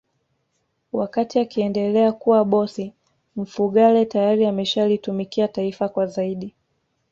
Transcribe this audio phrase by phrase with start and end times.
[0.91, 2.93] Wakati akiendelea kuwa bosi
[3.35, 6.53] Mfugale tayari ameshalitumikia taifa kwa zaidi